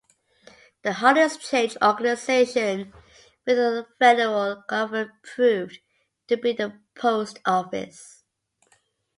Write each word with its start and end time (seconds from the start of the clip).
The 0.81 0.93
hardest 0.93 1.41
changed 1.41 1.77
organization 1.79 2.91
within 3.45 3.75
the 3.75 3.87
federal 3.99 4.63
government 4.67 5.11
proved 5.21 5.77
to 6.27 6.37
be 6.37 6.53
the 6.53 6.81
post 6.95 7.37
office. 7.45 8.23